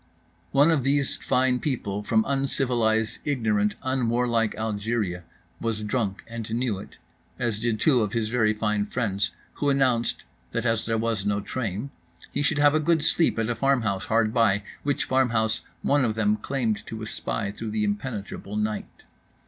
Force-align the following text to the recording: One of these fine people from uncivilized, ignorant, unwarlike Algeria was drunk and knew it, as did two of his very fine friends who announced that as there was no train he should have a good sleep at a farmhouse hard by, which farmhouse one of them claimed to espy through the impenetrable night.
One 0.61 0.71
of 0.71 0.83
these 0.83 1.15
fine 1.17 1.59
people 1.59 2.01
from 2.01 2.25
uncivilized, 2.27 3.19
ignorant, 3.23 3.75
unwarlike 3.83 4.55
Algeria 4.55 5.23
was 5.59 5.83
drunk 5.83 6.23
and 6.27 6.51
knew 6.55 6.79
it, 6.79 6.97
as 7.37 7.59
did 7.59 7.79
two 7.79 8.01
of 8.01 8.13
his 8.13 8.29
very 8.29 8.51
fine 8.51 8.87
friends 8.87 9.29
who 9.61 9.69
announced 9.69 10.23
that 10.53 10.65
as 10.65 10.87
there 10.87 10.97
was 10.97 11.23
no 11.23 11.39
train 11.39 11.91
he 12.31 12.41
should 12.41 12.57
have 12.57 12.73
a 12.73 12.79
good 12.79 13.03
sleep 13.03 13.37
at 13.37 13.47
a 13.47 13.53
farmhouse 13.53 14.05
hard 14.05 14.33
by, 14.33 14.63
which 14.81 15.03
farmhouse 15.05 15.61
one 15.83 16.03
of 16.03 16.15
them 16.15 16.35
claimed 16.35 16.83
to 16.87 17.03
espy 17.03 17.51
through 17.51 17.69
the 17.69 17.83
impenetrable 17.83 18.55
night. 18.55 19.03